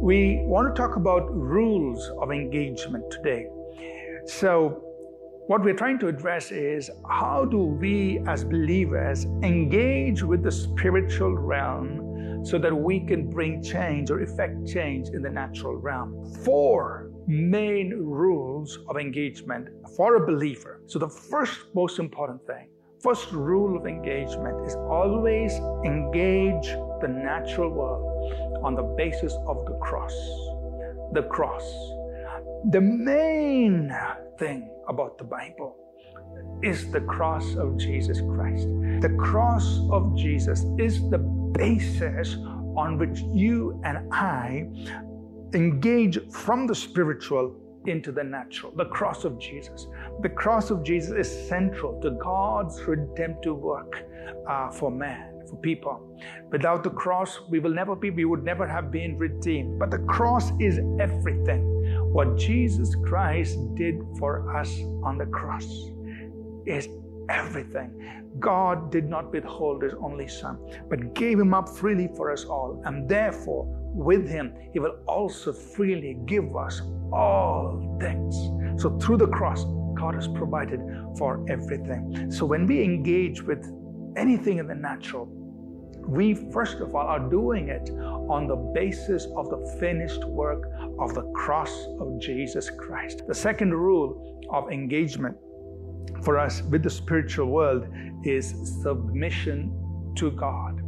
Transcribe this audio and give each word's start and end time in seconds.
we 0.00 0.40
want 0.44 0.72
to 0.74 0.80
talk 0.80 0.94
about 0.94 1.28
rules 1.34 2.08
of 2.20 2.30
engagement 2.30 3.10
today. 3.10 3.48
So, 4.26 4.84
what 5.48 5.64
we're 5.64 5.74
trying 5.74 5.98
to 6.00 6.08
address 6.08 6.52
is 6.52 6.88
how 7.10 7.44
do 7.44 7.58
we 7.58 8.20
as 8.28 8.44
believers 8.44 9.24
engage 9.42 10.22
with 10.22 10.44
the 10.44 10.52
spiritual 10.52 11.36
realm 11.36 12.44
so 12.44 12.58
that 12.58 12.72
we 12.72 13.00
can 13.00 13.28
bring 13.28 13.60
change 13.60 14.10
or 14.10 14.20
effect 14.20 14.68
change 14.68 15.08
in 15.08 15.22
the 15.22 15.30
natural 15.30 15.74
realm? 15.74 16.32
Four 16.44 17.10
main 17.26 17.90
rules 17.98 18.78
of 18.88 18.98
engagement 18.98 19.68
for 19.96 20.14
a 20.16 20.26
believer. 20.26 20.80
So, 20.86 21.00
the 21.00 21.08
first 21.08 21.58
most 21.74 21.98
important 21.98 22.46
thing, 22.46 22.68
first 23.02 23.32
rule 23.32 23.76
of 23.76 23.86
engagement 23.86 24.64
is 24.64 24.76
always 24.76 25.54
engage 25.84 26.68
the 27.00 27.08
natural 27.08 27.70
world 27.70 28.64
on 28.64 28.74
the 28.74 28.82
basis 28.82 29.32
of 29.46 29.64
the 29.66 29.74
cross. 29.78 30.14
The 31.12 31.22
cross. 31.30 31.64
The 32.70 32.80
main 32.80 33.94
thing 34.38 34.70
about 34.88 35.18
the 35.18 35.24
Bible 35.24 35.76
is 36.62 36.90
the 36.90 37.00
cross 37.02 37.54
of 37.54 37.76
Jesus 37.76 38.20
Christ. 38.20 38.66
The 39.00 39.14
cross 39.18 39.80
of 39.90 40.16
Jesus 40.16 40.64
is 40.78 41.08
the 41.10 41.18
basis 41.18 42.36
on 42.76 42.98
which 42.98 43.20
you 43.20 43.80
and 43.84 44.12
I 44.12 44.68
engage 45.54 46.18
from 46.30 46.66
the 46.66 46.74
spiritual 46.74 47.54
into 47.86 48.12
the 48.12 48.24
natural. 48.24 48.72
The 48.76 48.86
cross 48.86 49.24
of 49.24 49.38
Jesus. 49.38 49.86
The 50.22 50.28
cross 50.28 50.70
of 50.70 50.82
Jesus 50.82 51.12
is 51.12 51.48
central 51.48 52.00
to 52.02 52.10
God's 52.12 52.80
redemptive 52.82 53.56
work 53.56 54.04
uh, 54.48 54.70
for 54.70 54.90
man, 54.90 55.37
for 55.48 55.56
people. 55.56 56.20
Without 56.50 56.82
the 56.82 56.90
cross, 56.90 57.40
we 57.48 57.58
will 57.58 57.74
never 57.74 57.94
be, 57.96 58.10
we 58.10 58.24
would 58.24 58.44
never 58.44 58.66
have 58.66 58.90
been 58.90 59.16
redeemed. 59.16 59.78
But 59.78 59.90
the 59.90 59.98
cross 60.00 60.52
is 60.60 60.80
everything. 61.00 61.62
What 62.12 62.36
Jesus 62.36 62.94
Christ 62.94 63.58
did 63.74 64.00
for 64.18 64.56
us 64.56 64.80
on 65.02 65.18
the 65.18 65.26
cross 65.26 65.66
is 66.66 66.88
everything. 67.28 68.24
God 68.38 68.92
did 68.92 69.08
not 69.08 69.32
withhold 69.32 69.82
his 69.82 69.94
only 69.94 70.28
son, 70.28 70.58
but 70.88 71.14
gave 71.14 71.38
him 71.38 71.54
up 71.54 71.68
freely 71.68 72.08
for 72.16 72.30
us 72.32 72.44
all. 72.44 72.82
And 72.84 73.08
therefore, 73.08 73.66
with 73.94 74.28
him, 74.28 74.54
he 74.72 74.78
will 74.78 74.98
also 75.06 75.52
freely 75.52 76.18
give 76.26 76.56
us 76.56 76.82
all 77.12 77.98
things. 78.00 78.34
So 78.80 78.96
through 78.98 79.16
the 79.18 79.28
cross, 79.28 79.64
God 79.94 80.14
has 80.14 80.28
provided 80.28 80.80
for 81.16 81.44
everything. 81.48 82.30
So 82.30 82.46
when 82.46 82.66
we 82.66 82.82
engage 82.82 83.42
with 83.42 83.66
anything 84.16 84.58
in 84.58 84.68
the 84.68 84.74
natural, 84.74 85.26
we 86.08 86.34
first 86.34 86.78
of 86.78 86.94
all 86.94 87.06
are 87.06 87.20
doing 87.20 87.68
it 87.68 87.90
on 87.90 88.46
the 88.46 88.56
basis 88.56 89.26
of 89.36 89.50
the 89.50 89.76
finished 89.78 90.24
work 90.24 90.70
of 90.98 91.14
the 91.14 91.22
cross 91.32 91.86
of 92.00 92.18
Jesus 92.18 92.70
Christ. 92.70 93.26
The 93.26 93.34
second 93.34 93.74
rule 93.74 94.40
of 94.50 94.72
engagement 94.72 95.36
for 96.22 96.38
us 96.38 96.62
with 96.62 96.82
the 96.82 96.90
spiritual 96.90 97.46
world 97.48 97.86
is 98.24 98.54
submission 98.82 99.70
to 100.16 100.30
God. 100.30 100.82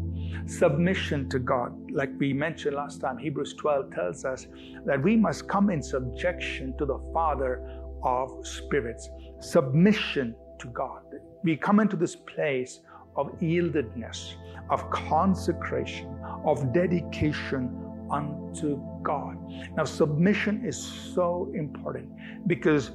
Submission 0.46 1.28
to 1.28 1.38
God. 1.38 1.72
Like 1.92 2.10
we 2.18 2.32
mentioned 2.32 2.76
last 2.76 3.00
time, 3.00 3.18
Hebrews 3.18 3.54
12 3.58 3.92
tells 3.92 4.24
us 4.24 4.46
that 4.86 5.02
we 5.02 5.16
must 5.16 5.46
come 5.48 5.68
in 5.68 5.82
subjection 5.82 6.76
to 6.78 6.86
the 6.86 6.98
Father 7.12 7.62
of 8.02 8.46
spirits. 8.46 9.10
Submission 9.40 10.34
to 10.60 10.68
God. 10.68 11.02
We 11.44 11.56
come 11.56 11.78
into 11.78 11.96
this 11.96 12.16
place 12.16 12.80
of 13.16 13.26
yieldedness, 13.40 14.34
of 14.70 14.88
consecration, 14.90 16.08
of 16.44 16.72
dedication 16.72 17.76
unto 18.10 18.80
God. 19.02 19.36
Now, 19.76 19.84
submission 19.84 20.64
is 20.64 20.80
so 21.14 21.50
important 21.54 22.10
because 22.46 22.90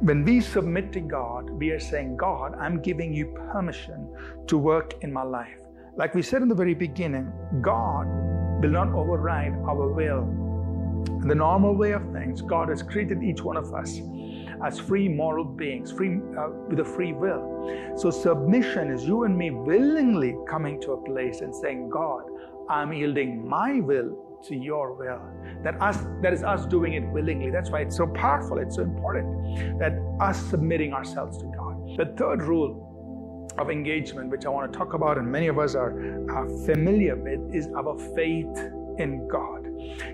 when 0.00 0.24
we 0.24 0.40
submit 0.40 0.92
to 0.92 1.00
God, 1.00 1.50
we 1.50 1.70
are 1.70 1.80
saying, 1.80 2.16
God, 2.16 2.54
I'm 2.58 2.80
giving 2.80 3.12
you 3.12 3.26
permission 3.52 4.14
to 4.46 4.56
work 4.56 4.94
in 5.02 5.12
my 5.12 5.24
life. 5.24 5.58
Like 5.96 6.14
we 6.14 6.22
said 6.22 6.42
in 6.42 6.48
the 6.48 6.54
very 6.54 6.74
beginning, 6.74 7.32
God 7.60 8.06
will 8.62 8.70
not 8.70 8.88
override 8.88 9.54
our 9.66 9.88
will. 9.88 10.22
In 11.20 11.26
the 11.26 11.34
normal 11.34 11.74
way 11.74 11.92
of 11.92 12.02
things, 12.12 12.42
God 12.42 12.68
has 12.68 12.82
created 12.82 13.22
each 13.24 13.42
one 13.42 13.56
of 13.56 13.74
us 13.74 13.98
as 14.64 14.78
free 14.78 15.08
moral 15.08 15.44
beings, 15.44 15.92
free 15.92 16.20
uh, 16.38 16.48
with 16.68 16.80
a 16.80 16.84
free 16.84 17.12
will. 17.12 17.94
So 17.96 18.10
submission 18.10 18.90
is 18.90 19.04
you 19.04 19.24
and 19.24 19.36
me 19.36 19.50
willingly 19.50 20.36
coming 20.48 20.80
to 20.82 20.92
a 20.92 21.04
place 21.04 21.40
and 21.40 21.54
saying, 21.54 21.90
God, 21.90 22.22
I'm 22.68 22.92
yielding 22.92 23.48
my 23.48 23.80
will 23.80 24.40
to 24.44 24.54
your 24.54 24.92
will. 24.92 25.20
That 25.62 25.80
us 25.82 25.98
that 26.22 26.32
is 26.32 26.42
us 26.42 26.66
doing 26.66 26.94
it 26.94 27.04
willingly. 27.08 27.50
That's 27.50 27.70
why 27.70 27.80
it's 27.80 27.96
so 27.96 28.06
powerful, 28.06 28.58
it's 28.58 28.76
so 28.76 28.82
important 28.82 29.78
that 29.78 29.92
us 30.20 30.38
submitting 30.50 30.92
ourselves 30.92 31.38
to 31.38 31.46
God. 31.56 31.96
The 31.96 32.14
third 32.16 32.42
rule 32.42 33.48
of 33.58 33.70
engagement, 33.70 34.30
which 34.30 34.46
I 34.46 34.50
want 34.50 34.72
to 34.72 34.78
talk 34.78 34.94
about, 34.94 35.18
and 35.18 35.26
many 35.30 35.48
of 35.48 35.58
us 35.58 35.74
are, 35.74 35.92
are 36.30 36.48
familiar 36.64 37.16
with, 37.16 37.54
is 37.54 37.68
our 37.76 37.98
faith 38.14 38.56
in 38.98 39.26
God. 39.28 39.66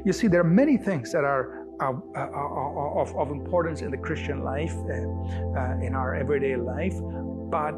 You 0.05 0.12
see, 0.12 0.28
there 0.28 0.41
are 0.41 0.44
many 0.44 0.76
things 0.76 1.12
that 1.12 1.25
are 1.25 1.63
uh, 1.81 1.93
uh, 2.15 2.21
uh, 2.21 3.01
of, 3.01 3.17
of, 3.17 3.31
importance 3.31 3.83
in 3.83 3.91
the 3.91 3.97
Christian 3.97 4.45
life, 4.45 4.75
uh, 4.75 5.85
in 5.85 5.95
our 5.95 6.15
everyday 6.15 6.55
life. 6.57 6.95
But 7.51 7.75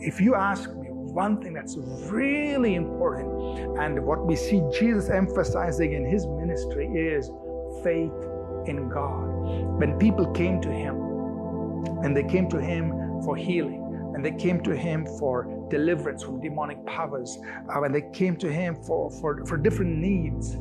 if 0.00 0.20
you 0.20 0.34
ask 0.36 0.70
me, 0.76 0.88
one 0.90 1.40
thing 1.40 1.52
that's 1.52 1.76
really 2.10 2.74
important 2.76 3.78
and 3.78 4.04
what 4.04 4.24
we 4.24 4.36
see 4.36 4.62
Jesus 4.78 5.10
emphasizing 5.10 5.92
in 5.92 6.04
his 6.04 6.26
ministry 6.26 6.86
is 6.86 7.30
faith 7.82 8.12
in 8.66 8.88
God. 8.88 9.26
When 9.78 9.98
people 9.98 10.26
came 10.32 10.60
to 10.60 10.70
him 10.70 10.94
and 12.04 12.16
they 12.16 12.24
came 12.24 12.48
to 12.50 12.60
him 12.60 12.90
for 13.24 13.36
healing, 13.36 13.84
and 14.14 14.24
they 14.24 14.32
came 14.32 14.62
to 14.62 14.76
him 14.76 15.06
for 15.18 15.66
deliverance 15.70 16.22
from 16.22 16.40
demonic 16.40 16.84
powers, 16.86 17.36
uh, 17.68 17.80
when 17.80 17.90
they 17.90 18.04
came 18.12 18.36
to 18.36 18.50
him 18.50 18.76
for, 18.86 19.10
for, 19.10 19.44
for 19.44 19.56
different 19.56 19.96
needs, 19.98 20.56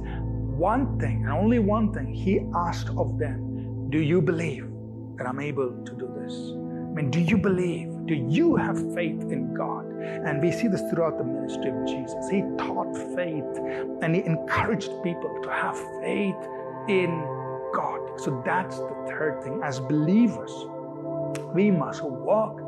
one 0.53 0.99
thing 0.99 1.23
and 1.23 1.33
only 1.33 1.59
one 1.59 1.91
thing 1.93 2.13
he 2.13 2.41
asked 2.55 2.89
of 2.97 3.17
them 3.17 3.89
Do 3.89 3.99
you 3.99 4.21
believe 4.21 4.67
that 5.17 5.27
I'm 5.27 5.39
able 5.39 5.71
to 5.85 5.93
do 5.93 6.07
this? 6.19 6.33
I 6.33 6.95
mean, 6.95 7.09
do 7.09 7.19
you 7.19 7.37
believe? 7.37 7.89
Do 8.05 8.13
you 8.13 8.55
have 8.55 8.77
faith 8.93 9.21
in 9.31 9.53
God? 9.53 9.85
And 10.03 10.41
we 10.41 10.51
see 10.51 10.67
this 10.67 10.81
throughout 10.89 11.17
the 11.17 11.23
ministry 11.23 11.71
of 11.71 11.87
Jesus. 11.87 12.29
He 12.29 12.41
taught 12.57 12.95
faith 13.15 13.57
and 14.01 14.15
he 14.15 14.23
encouraged 14.23 14.91
people 15.03 15.39
to 15.43 15.49
have 15.49 15.77
faith 16.01 16.35
in 16.87 17.09
God. 17.73 18.19
So 18.19 18.41
that's 18.45 18.77
the 18.77 19.05
third 19.07 19.41
thing. 19.43 19.61
As 19.63 19.79
believers, 19.79 20.53
we 21.53 21.71
must 21.71 22.03
walk 22.03 22.61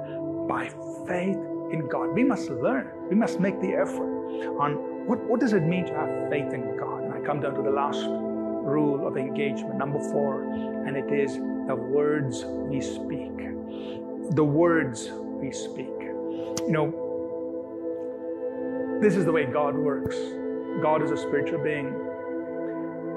by 0.47 0.69
faith 1.07 1.38
in 1.72 1.88
God. 1.88 2.14
We 2.14 2.24
must 2.24 2.50
learn. 2.50 2.92
We 3.09 3.16
must 3.16 3.40
make 3.40 3.59
the 3.62 3.74
effort 3.74 4.16
on 4.59 5.08
what, 5.08 5.20
what 5.24 5.40
does 5.40 5.53
it 5.53 5.64
mean 5.64 5.86
to 5.86 5.94
have 5.94 6.30
faith 6.30 6.53
in 6.53 6.76
God. 6.78 7.03
And 7.03 7.14
I 7.14 7.20
come 7.20 7.40
down 7.40 7.56
to 7.56 7.62
the 7.62 7.70
last 7.70 8.03
rule 8.06 9.08
of 9.08 9.18
engagement, 9.18 9.78
number 9.78 10.00
four, 10.00 10.42
and 10.88 10.98
it 10.98 11.12
is 11.14 11.36
the 11.68 11.75
words 11.75 12.44
we 12.46 12.81
speak. 12.81 13.38
The 14.36 14.44
words 14.44 15.09
we 15.12 15.52
speak. 15.52 15.94
You 16.66 16.72
know, 16.72 16.92
this 19.02 19.16
is 19.16 19.25
the 19.25 19.31
way 19.31 19.46
God 19.46 19.75
works. 19.75 20.16
God 20.81 21.04
is 21.04 21.12
a 21.12 21.18
spiritual 21.18 21.64
being. 21.64 21.94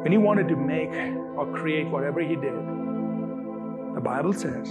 When 0.03 0.13
He 0.13 0.19
wanted 0.19 0.49
to 0.49 0.57
make 0.57 0.91
or 1.37 1.51
create 1.55 1.89
whatever 1.89 2.21
He 2.21 2.37
did, 2.37 2.55
the 3.95 4.01
Bible 4.03 4.33
says 4.33 4.69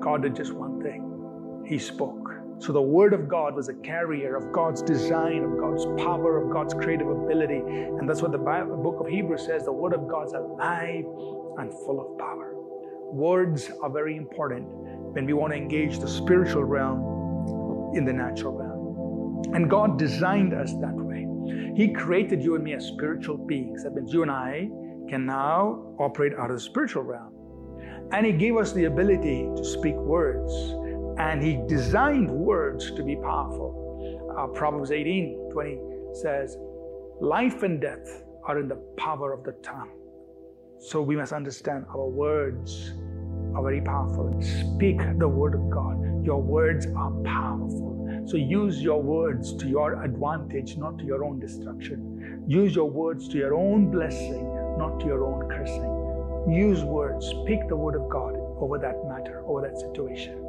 God 0.00 0.22
did 0.22 0.36
just 0.36 0.52
one 0.52 0.82
thing 0.82 1.64
He 1.66 1.78
spoke. 1.78 2.37
So 2.60 2.72
the 2.72 2.82
Word 2.82 3.12
of 3.12 3.28
God 3.28 3.54
was 3.54 3.68
a 3.68 3.74
carrier 3.74 4.36
of 4.36 4.52
God's 4.52 4.82
design, 4.82 5.44
of 5.44 5.58
God's 5.58 5.86
power, 6.02 6.42
of 6.42 6.50
God's 6.50 6.74
creative 6.74 7.08
ability. 7.08 7.58
And 7.58 8.08
that's 8.08 8.20
what 8.20 8.32
the, 8.32 8.38
Bible, 8.38 8.76
book 8.76 9.00
of 9.00 9.06
Hebrews 9.06 9.46
says 9.46 9.64
the 9.64 9.72
Word 9.72 9.94
of 9.94 10.08
God's 10.08 10.32
alive 10.32 11.04
and 11.58 11.72
full 11.72 12.00
of 12.00 12.18
power. 12.18 12.52
Words 13.12 13.70
are 13.80 13.90
very 13.90 14.16
important 14.16 14.66
when 14.68 15.24
we 15.24 15.32
want 15.32 15.52
to 15.52 15.56
engage 15.56 16.00
the 16.00 16.08
spiritual 16.08 16.64
realm 16.64 17.94
in 17.96 18.04
the 18.04 18.12
natural 18.12 18.52
realm. 18.52 19.54
And 19.54 19.70
God 19.70 19.98
designed 19.98 20.52
us 20.52 20.72
that 20.74 20.94
way. 20.94 21.26
He 21.76 21.92
created 21.92 22.42
you 22.42 22.56
and 22.56 22.64
me 22.64 22.74
as 22.74 22.84
spiritual 22.84 23.38
beings. 23.38 23.84
That 23.84 23.94
means 23.94 24.12
you 24.12 24.22
and 24.22 24.30
I 24.30 24.68
can 25.08 25.24
now 25.24 25.94
operate 25.98 26.34
out 26.34 26.50
of 26.50 26.56
the 26.56 26.62
spiritual 26.62 27.02
realm. 27.02 27.32
And 28.12 28.26
He 28.26 28.32
gave 28.32 28.56
us 28.56 28.72
the 28.72 28.84
ability 28.84 29.48
to 29.56 29.64
speak 29.64 29.94
words. 29.94 30.52
And 31.18 31.42
He 31.42 31.58
designed 31.66 32.30
words 32.30 32.90
to 32.92 33.02
be 33.02 33.16
powerful. 33.16 34.34
Uh, 34.38 34.46
Proverbs 34.48 34.90
18 34.90 35.50
20 35.52 35.78
says, 36.14 36.56
Life 37.20 37.62
and 37.64 37.80
death 37.80 38.22
are 38.44 38.58
in 38.58 38.68
the 38.68 38.76
power 38.96 39.32
of 39.32 39.44
the 39.44 39.52
tongue. 39.62 39.90
So 40.78 41.02
we 41.02 41.16
must 41.16 41.32
understand 41.32 41.86
our 41.90 42.06
words 42.06 42.92
are 43.54 43.62
very 43.62 43.80
powerful. 43.80 44.40
Speak 44.40 45.00
the 45.18 45.28
word 45.28 45.54
of 45.54 45.68
God. 45.68 46.24
Your 46.24 46.40
words 46.40 46.86
are 46.96 47.10
powerful. 47.24 48.24
So 48.26 48.36
use 48.36 48.80
your 48.80 49.02
words 49.02 49.54
to 49.56 49.68
your 49.68 50.02
advantage, 50.04 50.76
not 50.76 50.98
to 50.98 51.04
your 51.04 51.24
own 51.24 51.40
destruction. 51.40 52.44
Use 52.46 52.74
your 52.74 52.88
words 52.88 53.28
to 53.28 53.38
your 53.38 53.54
own 53.54 53.90
blessing, 53.90 54.44
not 54.78 55.00
to 55.00 55.06
your 55.06 55.24
own 55.24 55.48
cursing. 55.48 56.54
Use 56.54 56.84
words, 56.84 57.26
speak 57.26 57.68
the 57.68 57.76
word 57.76 57.94
of 57.94 58.08
God 58.08 58.34
over 58.60 58.78
that 58.78 59.04
matter, 59.08 59.42
over 59.46 59.62
that 59.62 59.78
situation. 59.78 60.47